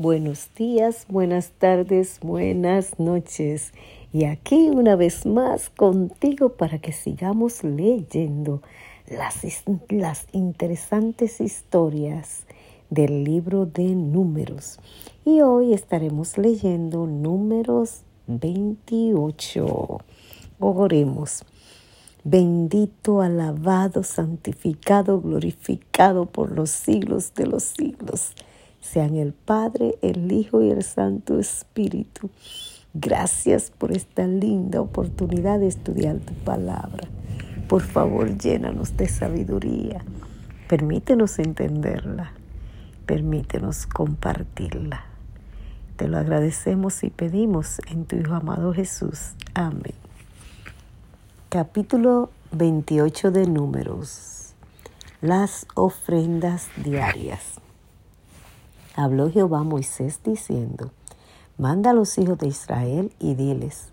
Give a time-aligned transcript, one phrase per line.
[0.00, 3.74] Buenos días, buenas tardes, buenas noches.
[4.14, 8.62] Y aquí una vez más contigo para que sigamos leyendo
[9.06, 9.42] las,
[9.90, 12.46] las interesantes historias
[12.88, 14.78] del libro de números.
[15.26, 20.00] Y hoy estaremos leyendo números 28.
[20.60, 21.44] Oremos.
[22.24, 28.32] Bendito, alabado, santificado, glorificado por los siglos de los siglos
[28.80, 32.30] sean el Padre, el Hijo y el Santo Espíritu.
[32.94, 37.08] Gracias por esta linda oportunidad de estudiar tu palabra.
[37.68, 40.04] Por favor, llénanos de sabiduría.
[40.68, 42.32] Permítenos entenderla.
[43.06, 45.04] Permítenos compartirla.
[45.96, 49.34] Te lo agradecemos y pedimos en tu Hijo amado Jesús.
[49.54, 49.94] Amén.
[51.48, 54.54] Capítulo 28 de Números.
[55.20, 57.60] Las ofrendas diarias.
[58.96, 60.90] Habló Jehová a Moisés diciendo,
[61.58, 63.90] Manda a los hijos de Israel y diles,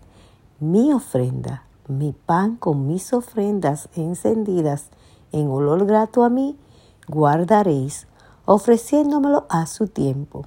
[0.58, 4.88] mi ofrenda, mi pan con mis ofrendas encendidas
[5.30, 6.56] en olor grato a mí,
[7.06, 8.08] guardaréis,
[8.44, 10.46] ofreciéndomelo a su tiempo.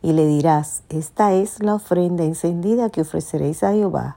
[0.00, 4.16] Y le dirás, esta es la ofrenda encendida que ofreceréis a Jehová.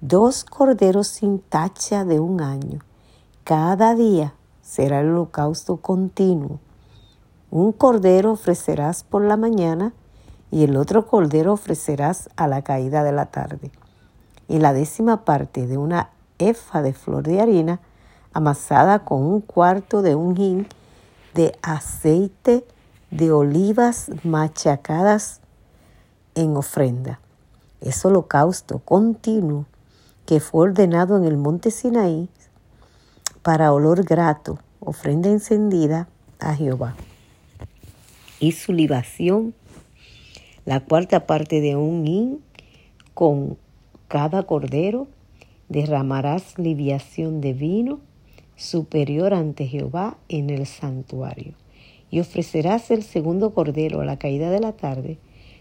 [0.00, 2.78] Dos corderos sin tacha de un año.
[3.44, 6.60] Cada día será el holocausto continuo
[7.50, 9.92] un cordero ofrecerás por la mañana
[10.50, 13.70] y el otro cordero ofrecerás a la caída de la tarde.
[14.48, 17.80] Y la décima parte de una efa de flor de harina
[18.32, 20.66] amasada con un cuarto de un hin
[21.34, 22.66] de aceite
[23.10, 25.40] de olivas machacadas
[26.34, 27.20] en ofrenda.
[27.80, 29.64] Es holocausto continuo
[30.26, 32.28] que fue ordenado en el monte Sinaí
[33.42, 36.94] para olor grato, ofrenda encendida a Jehová
[38.40, 39.54] y su libación,
[40.64, 42.40] la cuarta parte de un hin
[43.14, 43.56] con
[44.06, 45.08] cada cordero,
[45.68, 48.00] derramarás libación de vino
[48.56, 51.54] superior ante Jehová en el santuario.
[52.10, 55.18] Y ofrecerás el segundo cordero a la caída de la tarde,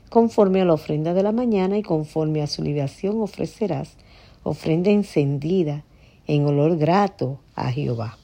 [0.10, 3.98] conforme a la ofrenda de la mañana y conforme a su libación ofrecerás
[4.44, 5.84] ofrenda encendida
[6.26, 8.18] en olor grato a Jehová.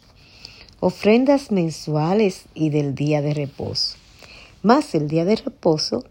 [0.79, 3.97] Ofrendas mensuales y del día de reposo
[4.63, 6.03] más el día de reposo,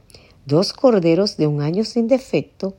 [0.46, 2.74] dos corderos de un año sin defecto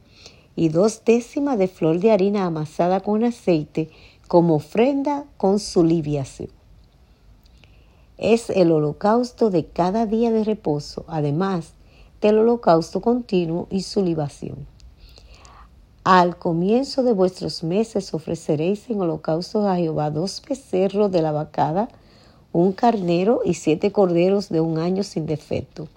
[0.56, 3.90] y dos décimas de flor de harina amasada con aceite
[4.28, 6.50] como ofrenda con su libiación.
[8.18, 11.74] Es el holocausto de cada día de reposo, además
[12.22, 14.68] del holocausto continuo y su libación.
[16.04, 21.90] Al comienzo de vuestros meses ofreceréis en holocausto a Jehová dos becerros de la vacada,
[22.54, 25.90] un carnero y siete corderos de un año sin defecto,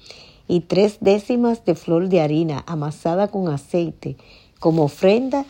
[0.49, 4.17] y tres décimas de flor de harina amasada con aceite,
[4.59, 5.45] como ofrenda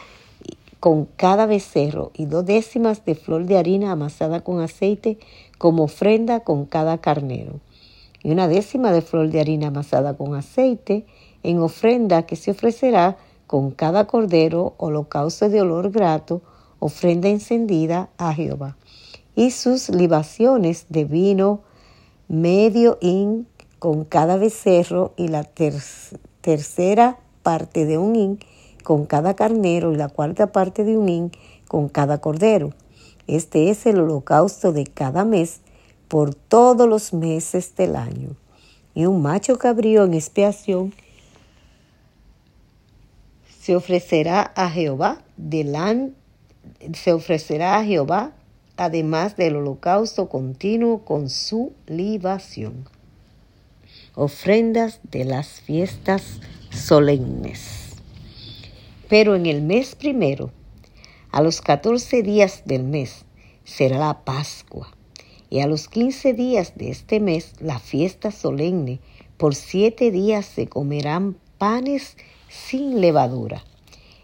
[0.81, 5.19] con cada becerro, y dos décimas de flor de harina amasada con aceite,
[5.59, 7.61] como ofrenda con cada carnero,
[8.23, 11.07] y una décima de flor de harina amasada con aceite,
[11.45, 13.17] en ofrenda que se ofrecerá
[13.47, 16.43] con cada cordero, holocausto de olor grato,
[16.81, 18.77] ofrenda encendida a Jehová
[19.37, 21.61] y sus libaciones de vino
[22.27, 23.47] medio hin
[23.79, 28.39] con cada becerro y la tercera parte de un hin
[28.83, 31.33] con cada carnero y la cuarta parte de un hin
[31.69, 32.73] con cada cordero.
[33.29, 35.61] Este es el holocausto de cada mes
[36.09, 38.31] por todos los meses del año.
[38.95, 40.95] Y un macho cabrío en expiación
[43.61, 46.15] se ofrecerá a Jehová delante
[46.95, 48.33] se ofrecerá a Jehová
[48.77, 52.89] además del holocausto continuo con su libación.
[54.15, 57.95] Ofrendas de las fiestas solemnes.
[59.09, 60.51] Pero en el mes primero,
[61.31, 63.25] a los catorce días del mes,
[63.65, 64.93] será la Pascua,
[65.49, 69.01] y a los quince días de este mes la fiesta solemne.
[69.37, 72.17] Por siete días se comerán panes
[72.49, 73.63] sin levadura.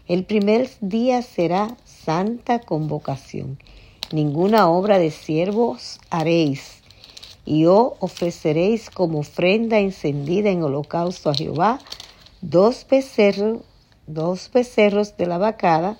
[0.07, 3.57] El primer día será santa convocación
[4.13, 6.83] ninguna obra de siervos haréis,
[7.45, 11.79] y os ofreceréis como ofrenda encendida en holocausto a Jehová
[12.41, 13.61] dos becerros,
[14.05, 15.97] dos becerros de la vacada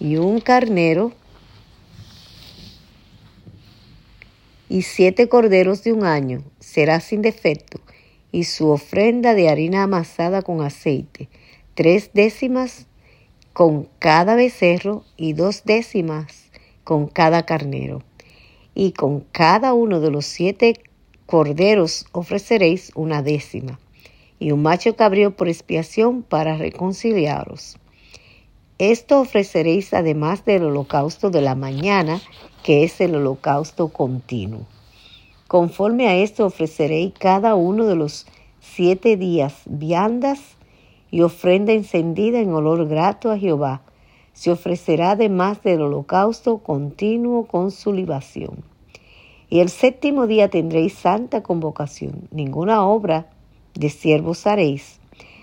[0.00, 1.12] y un carnero
[4.68, 7.80] y siete corderos de un año, será sin defecto,
[8.32, 11.28] y su ofrenda de harina amasada con aceite,
[11.74, 12.86] tres décimas
[13.52, 16.43] con cada becerro y dos décimas
[16.84, 18.02] con cada carnero.
[18.74, 20.80] Y con cada uno de los siete
[21.26, 23.80] corderos ofreceréis una décima.
[24.40, 27.78] y un macho cabrío por expiación para reconciliaros.
[28.78, 32.20] Esto ofreceréis además del holocausto de la mañana,
[32.64, 34.66] que es el holocausto continuo.
[35.46, 38.26] Conforme a esto ofreceréis cada uno de los
[38.60, 40.40] siete días viandas
[41.10, 43.82] y ofrenda encendida en olor grato a Jehová.
[44.34, 48.64] Se ofrecerá además del holocausto continuo con su libación.
[49.48, 52.28] Y el séptimo día tendréis santa convocación.
[52.32, 53.30] Ninguna obra
[53.74, 55.00] de siervos haréis.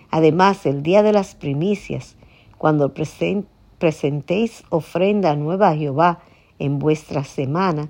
[0.09, 2.17] Además, el día de las primicias,
[2.57, 6.19] cuando presentéis ofrenda nueva a Jehová
[6.59, 7.89] en vuestra semana,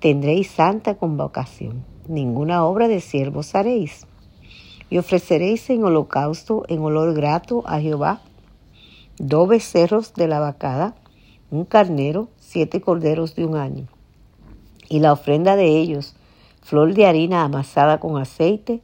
[0.00, 1.84] tendréis santa convocación.
[2.08, 4.06] Ninguna obra de siervos haréis.
[4.90, 8.20] Y ofreceréis en holocausto en olor grato a Jehová
[9.20, 10.94] dos becerros de la vacada,
[11.50, 13.86] un carnero, siete corderos de un año.
[14.88, 16.14] Y la ofrenda de ellos,
[16.62, 18.80] flor de harina amasada con aceite,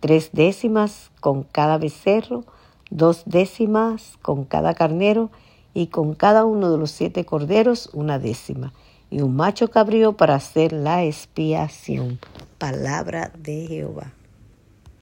[0.00, 2.44] tres décimas con cada becerro,
[2.90, 5.30] dos décimas con cada carnero
[5.72, 8.72] y con cada uno de los siete corderos una décima,
[9.10, 12.18] y un macho cabrío para hacer la expiación.
[12.58, 14.17] Palabra de Jehová.